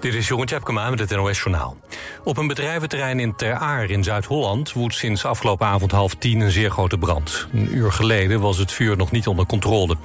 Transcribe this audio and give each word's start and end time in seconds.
Dit 0.00 0.14
is 0.14 0.28
Jeroen 0.28 0.46
Tjepkema 0.46 0.90
met 0.90 0.98
het 0.98 1.10
NOS 1.10 1.38
Journaal. 1.38 1.76
Op 2.24 2.36
een 2.36 2.46
bedrijventerrein 2.46 3.20
in 3.20 3.34
Ter 3.34 3.54
Aar 3.54 3.90
in 3.90 4.04
Zuid-Holland... 4.04 4.72
woedt 4.72 4.94
sinds 4.94 5.24
afgelopen 5.24 5.66
avond 5.66 5.90
half 5.90 6.14
tien 6.14 6.40
een 6.40 6.50
zeer 6.50 6.70
grote 6.70 6.98
brand. 6.98 7.46
Een 7.52 7.76
uur 7.76 7.92
geleden 7.92 8.40
was 8.40 8.58
het 8.58 8.72
vuur 8.72 8.96
nog 8.96 9.10
niet 9.10 9.26
onder 9.26 9.46
controle. 9.46 9.96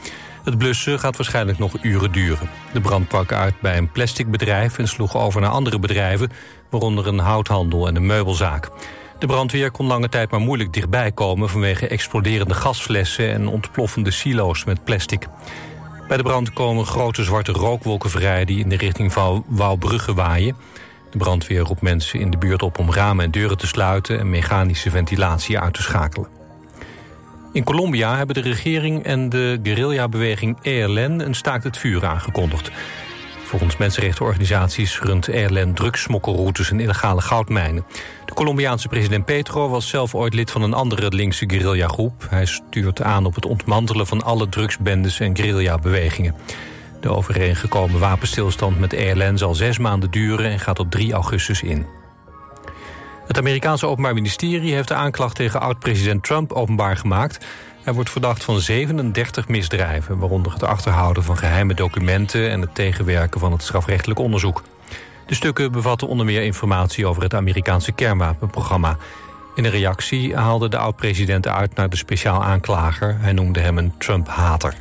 Het 0.43 0.57
blussen 0.57 0.99
gaat 0.99 1.17
waarschijnlijk 1.17 1.57
nog 1.57 1.73
uren 1.81 2.11
duren. 2.11 2.49
De 2.73 2.81
brand 2.81 3.07
brak 3.07 3.31
uit 3.31 3.53
bij 3.61 3.77
een 3.77 3.91
plasticbedrijf 3.91 4.77
en 4.77 4.87
sloeg 4.87 5.17
over 5.17 5.41
naar 5.41 5.49
andere 5.49 5.79
bedrijven... 5.79 6.31
waaronder 6.69 7.07
een 7.07 7.19
houthandel 7.19 7.87
en 7.87 7.95
een 7.95 8.05
meubelzaak. 8.05 8.69
De 9.19 9.27
brandweer 9.27 9.71
kon 9.71 9.87
lange 9.87 10.09
tijd 10.09 10.31
maar 10.31 10.39
moeilijk 10.39 10.73
dichtbij 10.73 11.11
komen... 11.11 11.49
vanwege 11.49 11.87
exploderende 11.87 12.53
gasflessen 12.53 13.31
en 13.31 13.47
ontploffende 13.47 14.11
silo's 14.11 14.63
met 14.63 14.83
plastic. 14.83 15.27
Bij 16.11 16.19
de 16.19 16.25
brand 16.25 16.53
komen 16.53 16.85
grote 16.85 17.23
zwarte 17.23 17.51
rookwolken 17.51 18.09
vrij... 18.09 18.45
die 18.45 18.59
in 18.59 18.69
de 18.69 18.77
richting 18.77 19.13
van 19.13 19.45
Wouwbrugge 19.47 20.13
waaien. 20.13 20.55
De 21.11 21.17
brandweer 21.17 21.59
roept 21.59 21.81
mensen 21.81 22.19
in 22.19 22.31
de 22.31 22.37
buurt 22.37 22.61
op 22.61 22.79
om 22.79 22.91
ramen 22.91 23.25
en 23.25 23.31
deuren 23.31 23.57
te 23.57 23.67
sluiten... 23.67 24.19
en 24.19 24.29
mechanische 24.29 24.89
ventilatie 24.89 25.59
uit 25.59 25.73
te 25.73 25.81
schakelen. 25.81 26.27
In 27.53 27.63
Colombia 27.63 28.17
hebben 28.17 28.35
de 28.35 28.41
regering 28.41 29.03
en 29.03 29.29
de 29.29 29.59
guerrillabeweging 29.63 30.57
ELN... 30.61 31.19
een 31.19 31.35
staakt 31.35 31.63
het 31.63 31.77
vuur 31.77 32.05
aangekondigd. 32.05 32.71
Volgens 33.51 33.77
mensenrechtenorganisaties 33.77 34.99
runt 34.99 35.27
ELN 35.27 35.73
drugssmokkelroutes 35.73 36.71
en 36.71 36.79
illegale 36.79 37.21
goudmijnen. 37.21 37.85
De 38.25 38.33
Colombiaanse 38.33 38.87
president 38.87 39.25
Petro 39.25 39.69
was 39.69 39.87
zelf 39.87 40.15
ooit 40.15 40.33
lid 40.33 40.51
van 40.51 40.61
een 40.61 40.73
andere 40.73 41.07
linkse 41.09 41.49
guerrillagroep. 41.49 42.27
Hij 42.29 42.45
stuurt 42.45 43.01
aan 43.01 43.25
op 43.25 43.35
het 43.35 43.45
ontmantelen 43.45 44.07
van 44.07 44.23
alle 44.23 44.49
drugsbendes 44.49 45.19
en 45.19 45.35
guerrillabewegingen. 45.35 46.35
De 47.01 47.09
overeengekomen 47.09 47.99
wapenstilstand 47.99 48.79
met 48.79 48.93
ELN 48.93 49.37
zal 49.37 49.55
zes 49.55 49.77
maanden 49.77 50.11
duren 50.11 50.51
en 50.51 50.59
gaat 50.59 50.79
op 50.79 50.91
3 50.91 51.13
augustus 51.13 51.61
in. 51.61 51.85
Het 53.27 53.37
Amerikaanse 53.37 53.85
Openbaar 53.85 54.13
Ministerie 54.13 54.73
heeft 54.73 54.87
de 54.87 54.93
aanklacht 54.93 55.35
tegen 55.35 55.61
oud-president 55.61 56.23
Trump 56.23 56.51
openbaar 56.51 56.97
gemaakt. 56.97 57.45
Hij 57.83 57.93
wordt 57.93 58.09
verdacht 58.09 58.43
van 58.43 58.59
37 58.59 59.47
misdrijven, 59.47 60.17
waaronder 60.17 60.53
het 60.53 60.63
achterhouden 60.63 61.23
van 61.23 61.37
geheime 61.37 61.73
documenten 61.73 62.49
en 62.49 62.61
het 62.61 62.75
tegenwerken 62.75 63.39
van 63.39 63.51
het 63.51 63.63
strafrechtelijk 63.63 64.19
onderzoek. 64.19 64.63
De 65.25 65.35
stukken 65.35 65.71
bevatten 65.71 66.07
onder 66.07 66.25
meer 66.25 66.41
informatie 66.43 67.05
over 67.05 67.23
het 67.23 67.33
Amerikaanse 67.33 67.91
kernwapenprogramma. 67.91 68.97
In 69.55 69.65
een 69.65 69.71
reactie 69.71 70.35
haalde 70.35 70.69
de 70.69 70.77
oud-president 70.77 71.47
uit 71.47 71.75
naar 71.75 71.89
de 71.89 71.95
speciaal 71.97 72.43
aanklager. 72.43 73.17
Hij 73.19 73.33
noemde 73.33 73.59
hem 73.59 73.77
een 73.77 73.93
Trump-hater. 73.97 74.75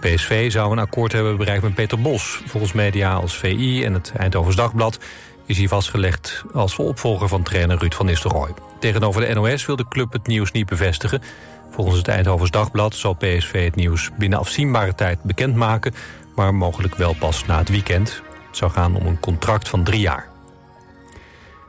PSV 0.00 0.50
zou 0.50 0.72
een 0.72 0.78
akkoord 0.78 1.12
hebben 1.12 1.36
bereikt 1.36 1.62
met 1.62 1.74
Peter 1.74 2.00
Bos. 2.00 2.42
Volgens 2.46 2.72
media 2.72 3.12
als 3.12 3.36
VI 3.36 3.84
en 3.84 3.92
het 3.92 4.12
Eindhovens 4.16 4.56
Dagblad 4.56 4.98
is 5.46 5.58
hij 5.58 5.68
vastgelegd 5.68 6.44
als 6.52 6.76
opvolger 6.76 7.28
van 7.28 7.42
trainer 7.42 7.78
Ruud 7.78 7.94
van 7.94 8.06
Nistelrooy. 8.06 8.71
Tegenover 8.82 9.26
de 9.26 9.34
NOS 9.34 9.66
wil 9.66 9.76
de 9.76 9.88
club 9.88 10.12
het 10.12 10.26
nieuws 10.26 10.52
niet 10.52 10.66
bevestigen. 10.66 11.22
Volgens 11.70 11.98
het 11.98 12.08
Eindhovens 12.08 12.50
Dagblad 12.50 12.94
zal 12.94 13.14
PSV 13.14 13.64
het 13.64 13.74
nieuws 13.74 14.10
binnen 14.18 14.38
afzienbare 14.38 14.94
tijd 14.94 15.22
bekendmaken... 15.22 15.94
maar 16.34 16.54
mogelijk 16.54 16.94
wel 16.94 17.14
pas 17.18 17.46
na 17.46 17.58
het 17.58 17.68
weekend. 17.68 18.22
Het 18.46 18.56
zou 18.56 18.70
gaan 18.70 18.96
om 18.96 19.06
een 19.06 19.20
contract 19.20 19.68
van 19.68 19.84
drie 19.84 20.00
jaar. 20.00 20.28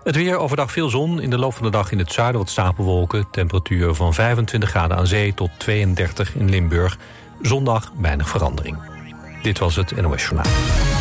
Het 0.04 0.16
weer 0.16 0.38
overdag 0.38 0.72
veel 0.72 0.90
zon. 0.90 1.22
In 1.22 1.30
de 1.30 1.38
loop 1.38 1.54
van 1.54 1.64
de 1.64 1.72
dag 1.72 1.92
in 1.92 2.00
het 2.00 2.12
zuiden 2.12 2.42
wat 2.42 2.50
stapelwolken. 2.50 3.28
Temperatuur 3.32 3.94
van 3.94 4.14
25 4.14 4.70
graden 4.70 4.98
aan 4.98 5.08
zee 5.08 5.34
tot 5.34 5.50
32 5.58 6.36
in 6.36 6.50
Limburg. 6.50 6.98
Zondag 7.42 7.92
weinig 7.98 8.30
verandering. 8.30 8.78
Dit 9.42 9.60
was 9.60 9.76
het 9.76 10.02
NOS 10.02 10.24
Journaal. 10.24 10.93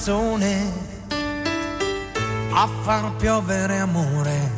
canzone 0.00 0.72
a 2.52 2.66
far 2.82 3.12
piovere 3.16 3.80
amore. 3.80 4.50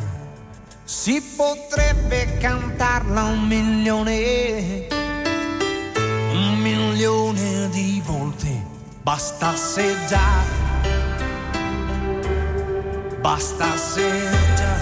Si 0.84 1.20
potrebbe 1.36 2.38
cantarla 2.38 3.24
un 3.24 3.40
milione, 3.48 4.86
un 6.32 6.58
milione 6.58 7.68
di 7.70 8.00
volte, 8.06 8.64
bastasse 9.02 9.96
già, 10.06 10.44
bastasse 13.20 14.30
già. 14.54 14.76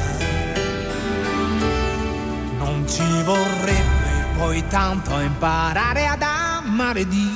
Non 2.58 2.84
ci 2.86 3.22
vorrebbe 3.22 4.36
poi 4.36 4.62
tanto 4.68 5.18
imparare 5.20 6.06
ad 6.06 6.20
amare 6.20 7.08
di 7.08 7.29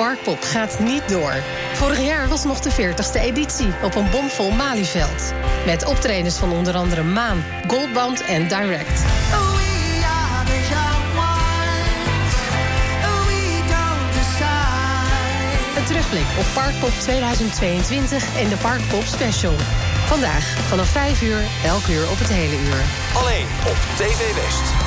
Parkpop 0.00 0.42
gaat 0.42 0.78
niet 0.78 1.08
door. 1.08 1.32
Vorig 1.72 2.00
jaar 2.00 2.28
was 2.28 2.44
nog 2.44 2.60
de 2.60 2.70
40e 2.70 3.20
editie 3.20 3.72
op 3.82 3.94
een 3.94 4.10
bomvol 4.10 4.50
Malieveld. 4.50 5.32
Met 5.66 5.84
optredens 5.84 6.36
van 6.36 6.52
onder 6.52 6.74
andere 6.74 7.02
Maan, 7.02 7.44
Goldband 7.66 8.24
en 8.24 8.48
Direct. 8.48 9.02
Een 15.76 15.84
terugblik 15.84 16.26
op 16.38 16.46
Parkpop 16.54 16.92
2022 17.00 18.36
en 18.36 18.48
de 18.48 18.56
Parkpop 18.56 19.04
Special. 19.04 19.54
Vandaag 20.06 20.44
vanaf 20.44 20.88
5 20.88 21.22
uur, 21.22 21.42
elk 21.64 21.86
uur 21.86 22.10
op 22.10 22.18
het 22.18 22.28
hele 22.28 22.54
uur. 22.54 22.82
Alleen 23.14 23.46
op 23.66 23.76
TV 23.96 24.34
West. 24.34 24.79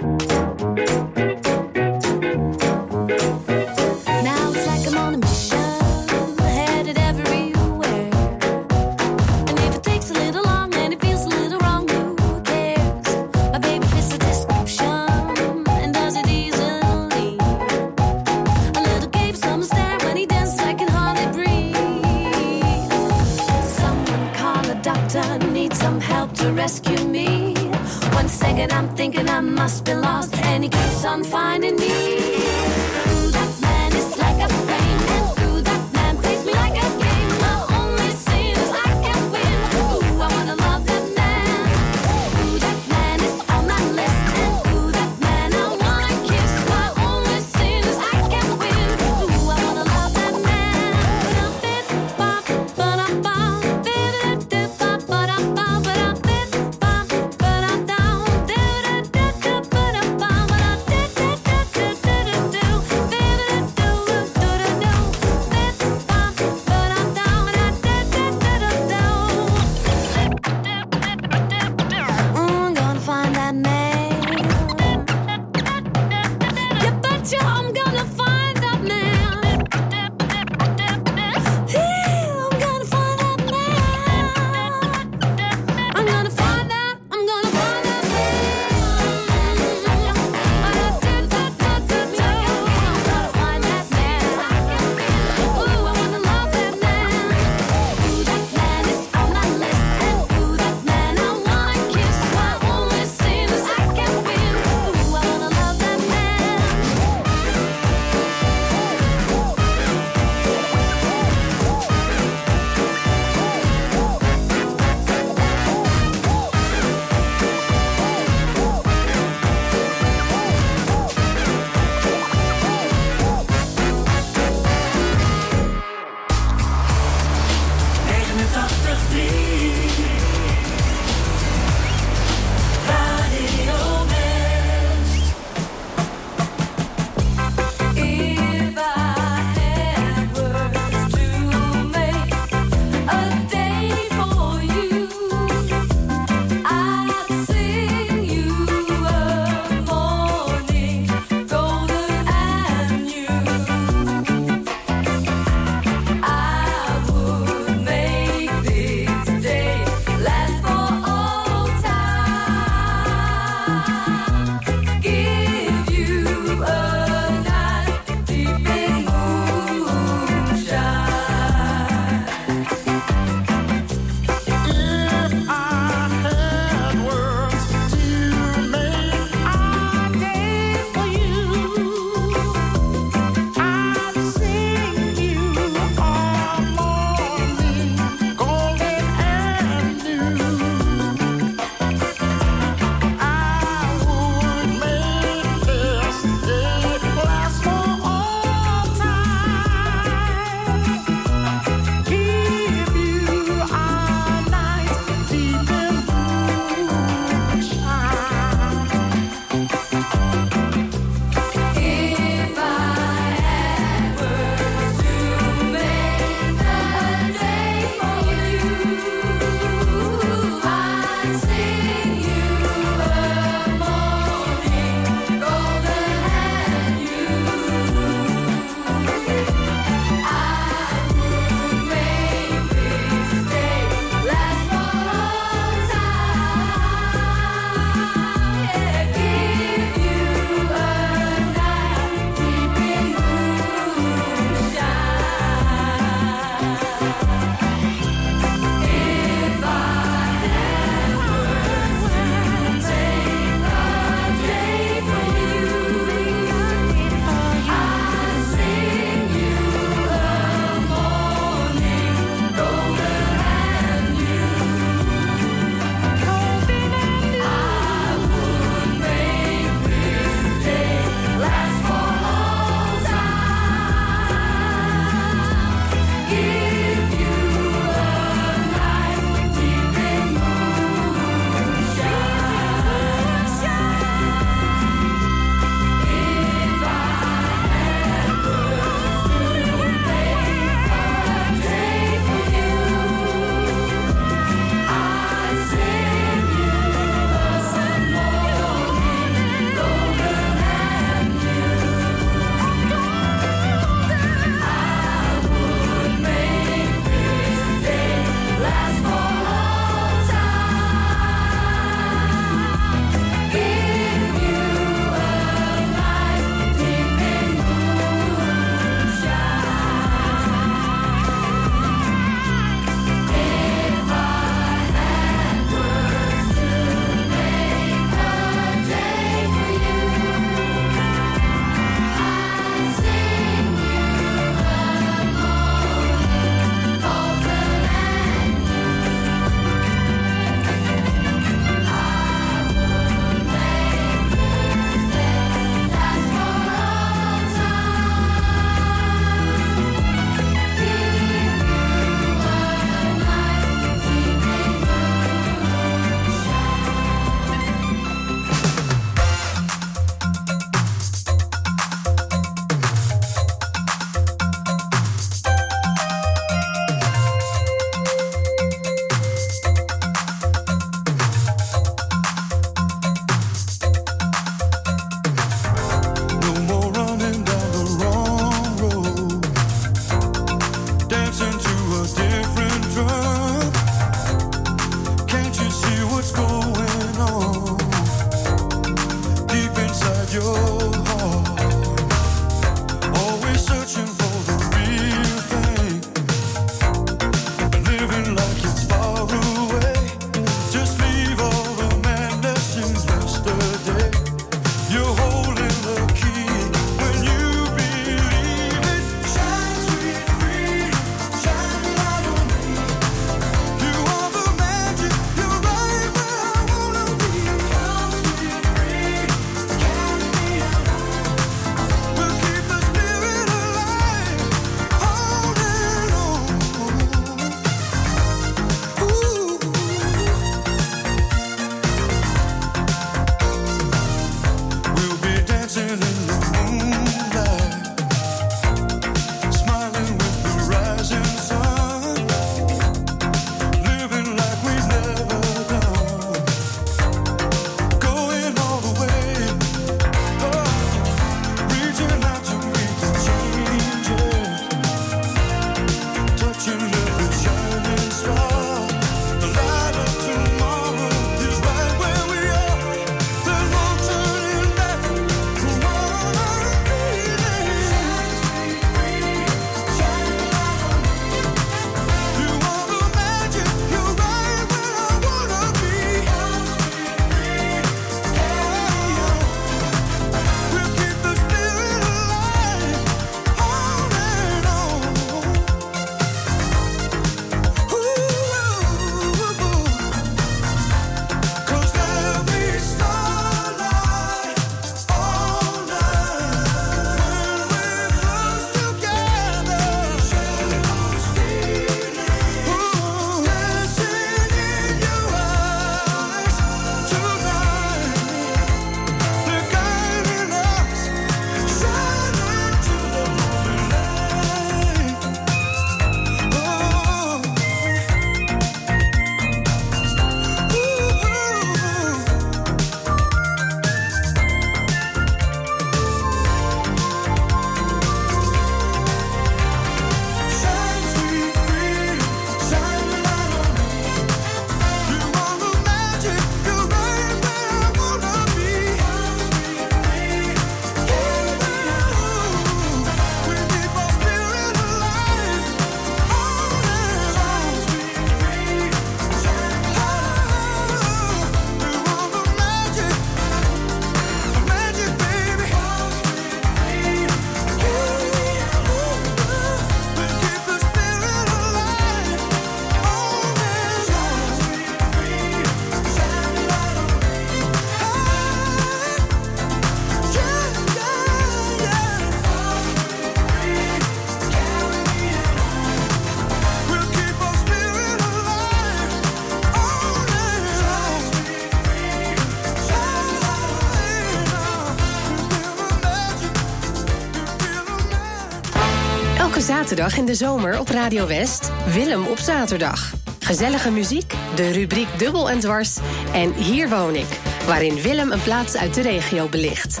Zaterdag 589.90 590.18
in 590.18 590.26
de 590.26 590.34
zomer 590.34 590.78
op 590.78 590.88
Radio 590.88 591.26
West, 591.26 591.70
Willem 591.86 592.26
op 592.26 592.38
zaterdag. 592.38 593.12
Gezellige 593.38 593.90
muziek, 593.90 594.34
de 594.54 594.70
rubriek 594.70 595.08
Dubbel 595.18 595.50
en 595.50 595.60
Dwars 595.60 595.98
en 596.32 596.52
Hier 596.52 596.88
woon 596.88 597.14
ik, 597.14 597.40
waarin 597.66 598.00
Willem 598.00 598.32
een 598.32 598.42
plaats 598.42 598.76
uit 598.76 598.94
de 598.94 599.02
regio 599.02 599.48
belicht. 599.48 600.00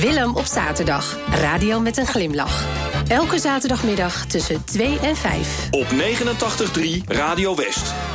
Willem 0.00 0.36
op 0.36 0.44
zaterdag, 0.44 1.18
radio 1.30 1.80
met 1.80 1.96
een 1.96 2.06
glimlach. 2.06 2.64
Elke 3.08 3.38
zaterdagmiddag 3.38 4.26
tussen 4.26 4.64
2 4.64 4.98
en 4.98 5.16
5. 5.16 5.68
Op 5.70 5.86
89.3 5.86 7.04
Radio 7.06 7.56
West. 7.56 8.13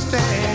understand. 0.00 0.49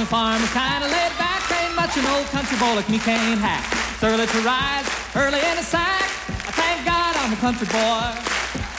The 0.00 0.06
farm 0.06 0.40
is 0.40 0.48
kind 0.56 0.82
of 0.82 0.88
laid 0.90 1.12
back. 1.20 1.44
Ain't 1.52 1.76
much 1.76 1.92
an 2.00 2.06
old 2.08 2.24
country 2.32 2.56
boy 2.56 2.72
like 2.72 2.88
me 2.88 2.98
can't 2.98 3.38
hack. 3.38 3.60
It's 3.92 4.02
early 4.02 4.24
to 4.24 4.40
rise, 4.40 4.88
early 5.14 5.36
in 5.36 5.56
the 5.60 5.62
sack. 5.62 6.08
I 6.48 6.52
thank 6.56 6.88
God 6.88 7.12
I'm 7.20 7.32
a 7.36 7.36
country 7.36 7.68
boy. 7.68 8.08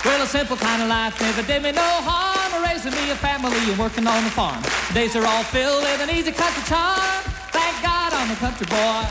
Well, 0.02 0.18
a 0.18 0.26
simple 0.26 0.58
kind 0.58 0.82
of 0.82 0.90
life 0.90 1.22
never 1.22 1.46
did 1.46 1.62
me 1.62 1.72
no 1.78 1.86
harm. 2.02 2.50
Raising 2.66 2.94
me 2.98 3.14
a 3.14 3.16
family 3.16 3.54
and 3.70 3.78
working 3.78 4.08
on 4.08 4.24
the 4.24 4.34
farm. 4.34 4.66
Days 4.98 5.16
are 5.16 5.26
all 5.26 5.44
filled 5.44 5.84
with 5.86 6.02
an 6.02 6.10
easy 6.10 6.32
country 6.34 6.64
charm. 6.66 7.22
Thank 7.54 7.76
God 7.86 8.10
I'm 8.18 8.32
a 8.34 8.38
country 8.42 8.66
boy. 8.66 9.06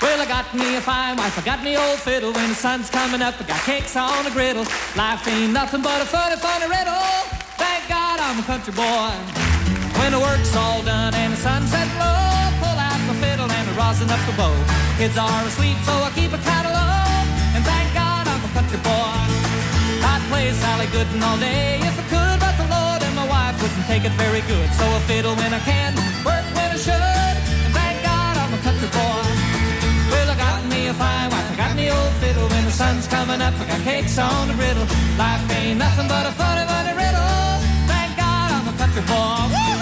Well, 0.00 0.16
I 0.16 0.24
got 0.24 0.48
me 0.56 0.76
a 0.76 0.80
fine 0.80 1.16
wife, 1.20 1.36
I 1.36 1.42
got 1.44 1.60
me 1.62 1.76
old 1.76 2.00
fiddle. 2.00 2.32
When 2.32 2.48
the 2.48 2.56
sun's 2.56 2.88
coming 2.88 3.20
up, 3.20 3.36
I 3.40 3.44
got 3.44 3.60
cakes 3.68 3.94
on 3.96 4.24
the 4.24 4.30
griddle. 4.30 4.64
Life 4.96 5.28
ain't 5.28 5.52
nothing 5.52 5.82
but 5.82 6.00
a 6.00 6.06
funny, 6.06 6.36
funny 6.36 6.64
riddle. 6.64 7.12
Thank 7.60 7.88
God 7.88 8.20
I'm 8.24 8.40
a 8.40 8.46
country 8.48 8.72
boy. 8.72 9.45
When 9.98 10.12
the 10.12 10.20
work's 10.20 10.54
all 10.56 10.82
done 10.82 11.14
and 11.14 11.32
the 11.32 11.40
sunset 11.40 11.88
low, 11.98 12.52
pull 12.60 12.78
out 12.78 13.00
my 13.08 13.14
fiddle 13.22 13.50
and 13.50 13.66
rosin 13.76 14.10
up 14.10 14.20
the 14.28 14.34
bow. 14.36 14.54
Kids 14.98 15.16
are 15.16 15.42
asleep, 15.48 15.78
so 15.88 15.92
I 15.92 16.10
keep 16.14 16.32
a 16.32 16.40
catalog. 16.40 17.24
And 17.56 17.64
thank 17.64 17.88
God 17.94 18.28
I'm 18.28 18.42
a 18.44 18.50
country 18.56 18.80
boy. 18.84 19.16
I'd 20.04 20.22
play 20.28 20.52
Sally 20.52 20.86
Gooden 20.92 21.20
all 21.24 21.38
day 21.38 21.80
if 21.80 21.96
I 21.96 22.04
could, 22.12 22.38
but 22.40 22.54
the 22.60 22.68
Lord 22.68 23.00
and 23.02 23.14
my 23.16 23.26
wife 23.26 23.56
wouldn't 23.60 23.86
take 23.86 24.04
it 24.04 24.14
very 24.20 24.42
good. 24.44 24.68
So 24.78 24.84
I 24.84 25.00
fiddle 25.08 25.34
when 25.34 25.52
I 25.52 25.60
can, 25.64 25.96
work 26.28 26.46
when 26.56 26.68
I 26.70 26.78
should. 26.78 27.36
And 27.64 27.72
thank 27.72 27.96
God 28.04 28.34
I'm 28.36 28.52
a 28.52 28.60
country 28.62 28.90
boy. 28.92 29.24
Well, 30.12 30.28
I 30.28 30.36
got 30.36 30.60
me 30.68 30.86
a 30.92 30.94
fine 30.94 31.28
wife, 31.32 31.50
I 31.52 31.56
got 31.56 31.72
me 31.74 31.90
old 31.90 32.14
fiddle. 32.22 32.46
When 32.48 32.64
the 32.64 32.74
sun's 32.74 33.06
coming 33.08 33.40
up, 33.40 33.54
I 33.58 33.64
got 33.64 33.80
cakes 33.80 34.18
on 34.18 34.48
the 34.48 34.54
griddle. 34.54 34.86
Life 35.16 35.44
ain't 35.56 35.78
nothing 35.78 36.06
but 36.06 36.24
a 36.28 36.32
funny, 36.36 36.64
funny 36.68 36.94
riddle. 36.94 37.32
Thank 37.90 38.12
God 38.20 38.48
I'm 38.56 38.66
a 38.68 38.74
country 38.76 39.04
boy. 39.08 39.75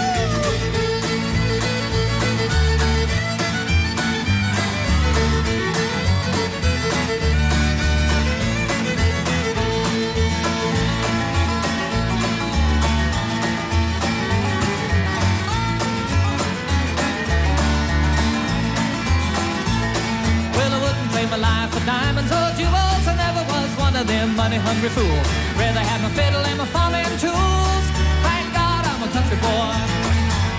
Was 23.95 24.01
one 24.01 24.01
of 24.01 24.07
them 24.07 24.35
money-hungry 24.35 24.89
fools. 24.89 25.27
Rather 25.55 25.79
have 25.79 26.01
my 26.03 26.09
fiddle 26.11 26.43
and 26.43 26.57
my 26.57 26.65
farming 26.67 27.17
tools. 27.17 27.85
Thank 28.27 28.47
God 28.53 28.83
I'm 28.83 29.01
a 29.03 29.09
country 29.15 29.39
boy. 29.39 29.71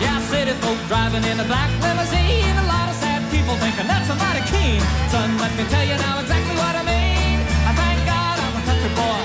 Yeah, 0.00 0.20
city 0.30 0.52
folk 0.64 0.78
driving 0.88 1.24
in 1.24 1.40
a 1.40 1.44
black 1.44 1.70
limousine. 1.84 2.56
A 2.56 2.66
lot 2.66 2.88
of 2.88 2.96
sad 2.96 3.20
people 3.30 3.54
thinking 3.60 3.86
that's 3.86 4.08
a 4.08 4.16
mighty 4.16 4.44
keen. 4.48 4.80
Son, 5.12 5.28
let 5.36 5.52
me 5.56 5.64
tell 5.68 5.84
you 5.84 5.96
now 6.00 6.20
exactly 6.20 6.56
what 6.56 6.74
I 6.80 6.82
mean. 6.88 7.36
I 7.68 7.72
thank 7.76 7.98
God 8.08 8.36
I'm 8.40 8.54
a 8.56 8.62
country 8.68 8.92
boy. 8.96 9.20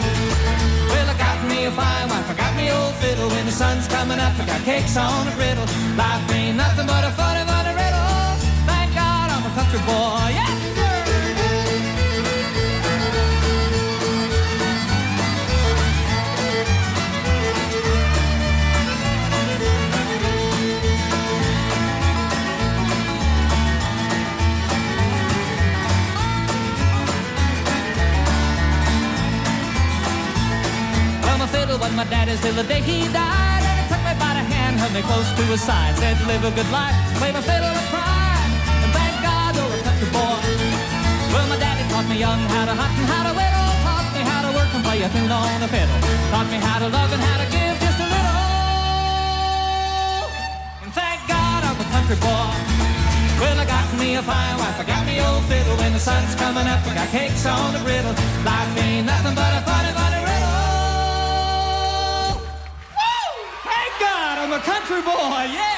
Well, 0.91 1.07
I 1.07 1.15
got 1.15 1.37
me 1.47 1.57
a 1.65 1.71
fine 1.71 2.07
wife, 2.11 2.27
I 2.27 2.35
got 2.35 2.53
me 2.59 2.65
old 2.71 2.95
fiddle. 2.99 3.29
When 3.31 3.45
the 3.45 3.55
sun's 3.55 3.87
coming 3.87 4.19
up, 4.19 4.33
I 4.35 4.43
got 4.45 4.61
cakes 4.67 4.97
on 4.97 5.27
a 5.27 5.33
griddle. 5.39 5.67
Life 5.95 6.23
ain't 6.35 6.57
nothing 6.57 6.87
but 6.87 7.03
a 7.07 7.11
funny, 7.15 7.43
funny 7.47 7.73
riddle. 7.79 8.27
Thank 8.67 8.91
God 8.91 9.27
I'm 9.31 9.43
a 9.47 9.51
country 9.55 9.79
boy. 9.87 10.00
Till 32.41 32.57
the 32.57 32.65
day 32.65 32.81
he 32.81 33.05
died. 33.13 33.61
And 33.69 33.75
he 33.79 33.85
took 33.85 34.01
me 34.01 34.13
by 34.17 34.33
the 34.33 34.43
hand, 34.43 34.81
held 34.81 34.93
me 34.93 35.01
close 35.05 35.29
to 35.37 35.43
his 35.45 35.61
side. 35.61 35.93
Said, 36.01 36.17
live 36.25 36.43
a 36.43 36.51
good 36.51 36.69
life, 36.73 36.97
play 37.21 37.31
my 37.31 37.41
fiddle 37.41 37.69
and 37.69 37.87
cry. 37.93 38.33
And 38.83 38.91
thank 38.97 39.15
God 39.21 39.55
you're 39.55 39.69
a 39.69 39.79
country 39.85 40.09
boy. 40.09 40.41
Well, 41.31 41.47
my 41.47 41.57
daddy 41.61 41.85
taught 41.93 42.07
me 42.09 42.17
young 42.17 42.41
how 42.49 42.65
to 42.65 42.73
hunt 42.73 42.93
and 42.97 43.07
how 43.07 43.23
to 43.29 43.33
whittle. 43.37 43.69
Taught 43.85 44.09
me 44.17 44.21
how 44.25 44.41
to 44.45 44.51
work 44.57 44.71
and 44.73 44.83
play 44.83 44.99
a 45.05 45.09
tune 45.13 45.31
on 45.31 45.61
the 45.61 45.69
fiddle. 45.69 45.99
Taught 46.33 46.49
me 46.49 46.57
how 46.57 46.77
to 46.81 46.89
love 46.89 47.09
and 47.13 47.21
how 47.21 47.37
to 47.39 47.47
give 47.53 47.75
just 47.77 47.99
a 48.01 48.07
little. 48.09 48.41
And 50.83 50.91
thank 50.97 51.19
God 51.29 51.61
I'm 51.61 51.77
a 51.77 51.87
country 51.93 52.17
boy. 52.17 52.49
Well, 53.37 53.57
I 53.57 53.65
got 53.65 53.85
me 53.97 54.17
a 54.17 54.21
fine 54.21 54.57
wife, 54.61 54.77
I 54.81 54.85
got 54.85 55.05
me 55.05 55.21
old 55.21 55.45
fiddle. 55.45 55.77
When 55.77 55.93
the 55.93 56.01
sun's 56.01 56.33
coming 56.35 56.67
up, 56.67 56.81
I 56.85 56.93
got 56.93 57.09
cakes 57.09 57.45
on 57.45 57.73
the 57.73 57.81
griddle. 57.85 58.13
Life 58.45 58.73
ain't 58.81 59.05
nothing 59.05 59.33
but 59.33 59.49
a 59.57 59.61
funny, 59.65 59.93
funny 59.97 60.20
country 64.61 65.01
boy, 65.01 65.49
yeah! 65.49 65.70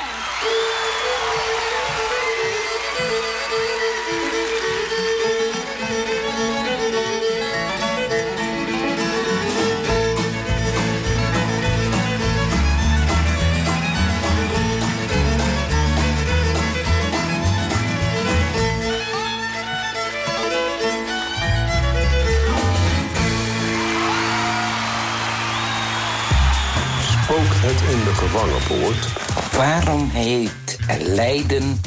Waarom 29.57 30.09
heet 30.09 30.77
Leiden 30.99 31.81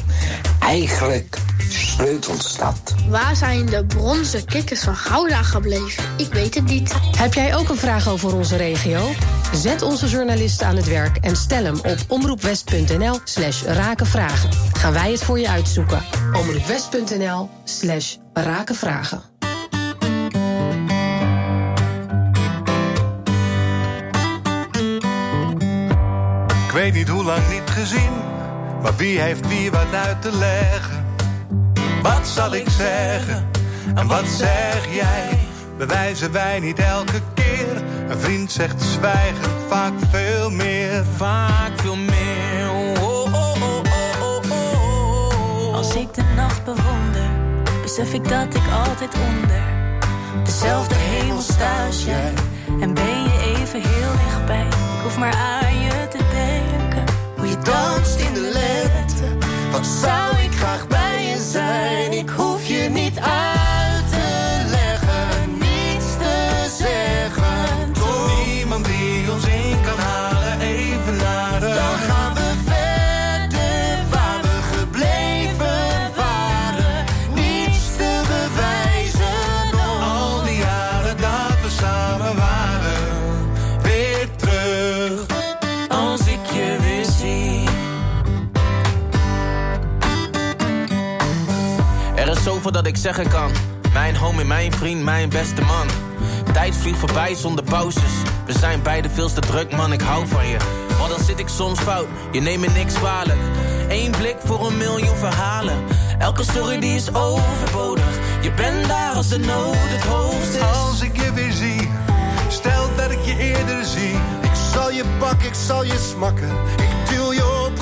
eigenlijk 0.59 1.37
Sleutelstad? 1.69 2.93
Waar 3.09 3.35
zijn 3.35 3.65
de 3.65 3.85
bronzen 3.85 4.45
kikkers 4.45 4.81
van 4.81 4.95
Gouda 4.95 5.43
gebleven? 5.43 6.03
Ik 6.17 6.33
weet 6.33 6.55
het 6.55 6.65
niet. 6.65 6.93
Heb 7.17 7.33
jij 7.33 7.55
ook 7.55 7.69
een 7.69 7.77
vraag 7.77 8.07
over 8.07 8.35
onze 8.35 8.55
regio? 8.55 9.09
Zet 9.53 9.81
onze 9.81 10.07
journalisten 10.07 10.67
aan 10.67 10.75
het 10.75 10.87
werk 10.87 11.17
en 11.17 11.35
stel 11.35 11.63
hem 11.63 11.77
op 11.77 11.97
omroepwest.nl 12.07 13.19
slash 13.23 13.63
rakenvragen. 13.63 14.49
Gaan 14.73 14.93
wij 14.93 15.11
het 15.11 15.23
voor 15.23 15.39
je 15.39 15.49
uitzoeken. 15.49 16.03
omroepwest.nl 16.33 17.49
slash 17.63 18.15
rakenvragen. 18.33 19.36
Weet 26.77 26.93
niet 26.93 27.07
hoe 27.07 27.23
lang 27.23 27.49
niet 27.49 27.69
gezien, 27.69 28.13
maar 28.81 28.95
wie 28.95 29.19
heeft 29.19 29.47
wie 29.47 29.71
wat 29.71 29.93
uit 29.93 30.21
te 30.21 30.31
leggen? 30.31 31.05
zal 32.37 32.53
ik 32.53 32.69
zeggen? 32.69 33.49
En 33.95 34.07
wat 34.07 34.27
zeg 34.27 34.93
jij? 34.93 35.39
Bewijzen 35.77 36.31
wij 36.31 36.59
niet 36.59 36.79
elke 36.79 37.21
keer? 37.33 37.83
Een 38.09 38.19
vriend 38.19 38.51
zegt 38.51 38.81
zwijgen 38.81 39.51
vaak 39.67 39.93
veel 40.11 40.49
meer. 40.49 41.03
Vaak 41.15 41.71
veel 41.75 41.95
meer. 41.95 42.69
Oh, 42.71 43.03
oh, 43.03 43.33
oh, 43.33 43.61
oh, 43.61 43.81
oh, 44.21 44.51
oh, 44.51 44.51
oh. 44.51 45.75
Als 45.75 45.95
ik 45.95 46.13
de 46.13 46.23
nacht 46.35 46.63
bewonder, 46.63 47.29
besef 47.81 48.13
ik 48.13 48.29
dat 48.29 48.55
ik 48.55 48.63
altijd 48.87 49.15
onder 49.29 49.63
dezelfde 50.43 50.95
hemel 50.95 51.41
als 51.87 52.03
jij. 52.05 52.33
En 52.81 52.93
ben 52.93 53.23
je 53.23 53.55
even 53.55 53.81
heel 53.81 54.11
dichtbij. 54.25 54.67
Ik 54.67 55.03
hoef 55.03 55.17
maar 55.17 55.33
aan 55.33 55.79
je 55.79 56.07
te 56.09 56.26
danst 57.63 58.19
in 58.19 58.33
de 58.33 58.41
lente. 58.53 59.47
Wat 59.71 59.85
zou 59.85 60.37
ik 60.37 60.51
graag 60.51 60.87
bij 60.87 61.25
je 61.25 61.49
zijn? 61.51 62.11
Ik 62.11 62.29
hoef 62.29 62.65
je 62.65 62.89
niet 62.89 63.19
uit 63.19 63.76
Dat 92.71 92.87
ik 92.87 92.97
zeggen 92.97 93.29
kan. 93.29 93.51
Mijn 93.93 94.15
homie, 94.15 94.45
mijn 94.45 94.71
vriend, 94.71 95.03
mijn 95.03 95.29
beste 95.29 95.61
man. 95.61 95.87
Tijd 96.53 96.75
vliegt 96.75 96.99
voorbij 96.99 97.35
zonder 97.35 97.63
pauzes. 97.63 98.11
We 98.45 98.53
zijn 98.59 98.81
beide 98.81 99.09
veel 99.09 99.33
te 99.33 99.39
druk, 99.39 99.75
man, 99.75 99.93
ik 99.93 100.01
hou 100.01 100.27
van 100.27 100.47
je. 100.47 100.57
Maar 100.99 101.09
dan 101.09 101.23
zit 101.23 101.39
ik 101.39 101.47
soms 101.47 101.79
fout, 101.79 102.07
je 102.31 102.39
neemt 102.39 102.61
me 102.61 102.67
niks 102.67 102.93
kwalijk. 102.93 103.39
Eén 103.89 104.11
blik 104.11 104.35
voor 104.43 104.67
een 104.67 104.77
miljoen 104.77 105.15
verhalen. 105.15 105.83
Elke 106.19 106.43
story 106.43 106.79
die 106.79 106.95
is 106.95 107.13
overbodig. 107.13 108.19
Je 108.41 108.51
bent 108.51 108.87
daar 108.87 109.13
als 109.13 109.27
de 109.27 109.39
nood 109.39 109.75
het 109.77 110.03
hoogst 110.03 110.55
is. 110.55 110.61
Als 110.61 111.01
ik 111.01 111.17
je 111.17 111.33
weer 111.33 111.51
zie, 111.51 111.89
stel 112.47 112.95
dat 112.95 113.11
ik 113.11 113.21
je 113.25 113.37
eerder 113.37 113.85
zie. 113.85 114.13
Ik 114.41 114.55
zal 114.73 114.91
je 114.91 115.03
pakken, 115.19 115.47
ik 115.47 115.55
zal 115.67 115.83
je 115.83 116.09
smakken. 116.13 116.49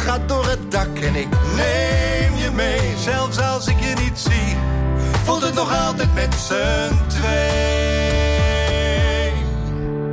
Ga 0.05 0.17
door 0.17 0.45
het 0.45 0.71
dak 0.71 0.99
en 0.99 1.15
ik 1.15 1.27
Neem 1.55 2.35
je 2.35 2.49
mee, 2.53 2.93
zelfs 2.97 3.39
als 3.39 3.67
ik 3.67 3.79
je 3.79 3.93
niet 4.03 4.19
zie. 4.19 4.57
Voelt 5.23 5.41
het 5.41 5.53
nog 5.53 5.85
altijd 5.87 6.13
met 6.13 6.33
z'n 6.47 7.07
twee. 7.07 7.33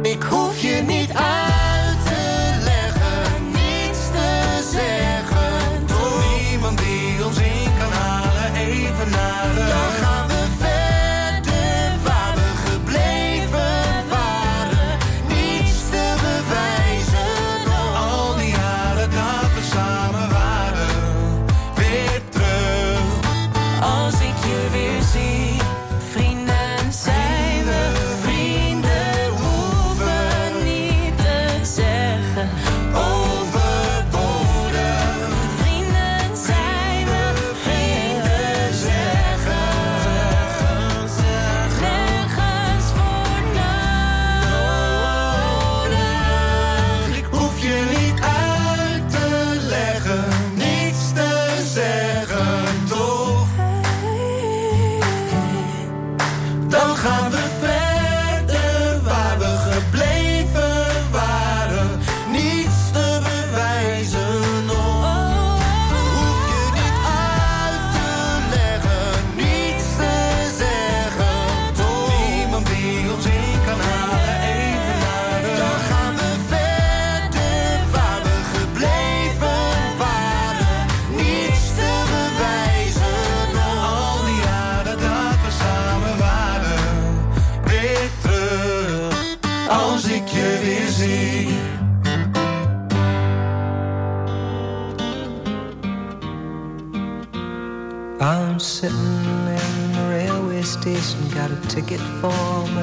Ik 0.03 0.23
hoef 0.23 0.59
je 0.59 0.83
niet 0.87 1.11
uit 1.13 2.05
te 2.05 2.53
leggen, 2.65 3.45
niets 3.47 4.11
te 4.13 4.69
zeggen. 4.73 5.87
Toch 5.87 6.25
niemand 6.49 6.79
die 6.79 7.25
ons 7.25 7.39
in 7.39 7.71
kan 7.79 7.93
halen, 7.93 8.55
even 8.55 9.11
naar 9.11 9.82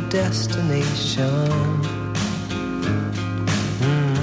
destination. 0.10 1.47
Mm. 3.80 4.18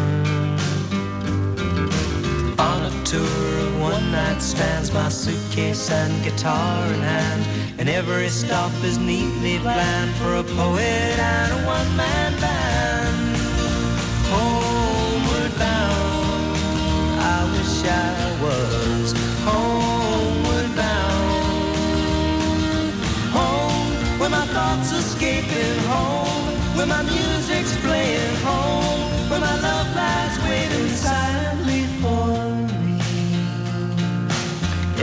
On 2.59 2.83
a 2.85 3.05
tour 3.05 3.21
of 3.21 3.81
one 3.81 4.11
night 4.11 4.43
stands, 4.43 4.93
my 4.93 5.09
suitcase 5.09 5.91
and 5.91 6.25
guitar 6.25 6.87
in 6.93 7.01
hand, 7.01 7.47
and 7.79 7.89
every 7.89 8.29
stop 8.29 8.73
is 8.83 8.99
neatly 8.99 9.59
planned 9.61 10.15
for 10.17 10.35
a 10.35 10.43
poet 10.43 11.19
and 11.19 11.53
a 11.53 11.67
one 11.67 11.97
man 11.97 12.33
band. 12.41 12.66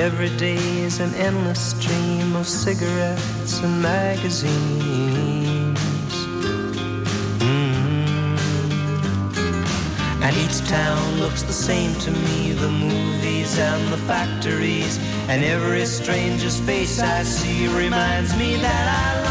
Every 0.03 0.35
day 0.35 0.57
is 0.81 0.99
an 0.99 1.13
endless 1.13 1.69
stream 1.71 2.35
of 2.35 2.45
cigarettes 2.45 3.61
and 3.61 3.81
magazines. 3.81 4.49
Mm. 7.39 8.35
And 10.21 10.35
each 10.35 10.59
town 10.67 11.19
looks 11.21 11.43
the 11.43 11.53
same 11.53 11.95
to 12.01 12.11
me 12.11 12.51
the 12.51 12.69
movies 12.69 13.57
and 13.57 13.93
the 13.93 13.97
factories. 13.99 14.99
And 15.29 15.41
every 15.41 15.85
stranger's 15.85 16.59
face 16.59 16.99
I 16.99 17.23
see 17.23 17.67
reminds 17.67 18.35
me 18.37 18.57
that 18.57 19.19
I 19.19 19.22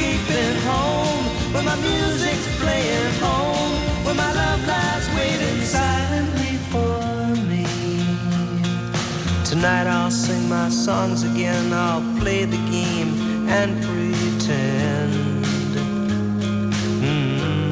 escaping 0.00 0.56
home, 0.62 1.24
where 1.52 1.62
my 1.62 1.76
music's 1.76 2.48
playing 2.58 3.12
home, 3.20 3.72
where 4.04 4.14
my 4.14 4.32
love 4.32 4.66
lies 4.66 5.06
waiting 5.16 5.60
silently 5.62 6.56
for 6.72 7.34
me. 7.48 7.66
Tonight 9.44 9.86
I'll 9.86 10.10
sing 10.10 10.48
my 10.48 10.68
songs 10.70 11.22
again, 11.22 11.72
I'll 11.72 12.02
play 12.18 12.44
the 12.44 12.60
game 12.70 13.48
and 13.48 13.70
pretend. 13.82 15.44
Mm. 17.04 17.70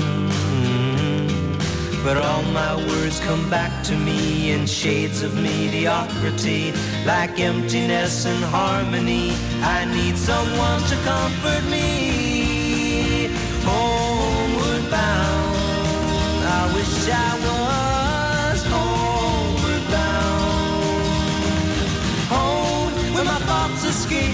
But 2.05 2.17
all 2.19 2.43
my 2.53 2.77
words 2.89 3.21
come 3.21 3.49
back 3.49 3.85
to 3.85 3.97
me 3.97 4.53
in 4.53 4.67
shades 4.67 5.23
of 5.23 5.35
mediocrity, 5.35 6.73
like 7.07 7.39
emptiness 7.41 8.27
and 8.27 8.45
harmony. 8.45 9.33
I 9.63 9.85
need 9.87 10.17
someone 10.17 10.83
to 10.91 10.97
comfort 11.05 11.65
me. 11.71 11.88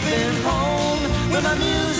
driving 0.04 0.42
home 0.42 1.02
with 1.30 1.42
my 1.44 1.54
music. 1.54 1.93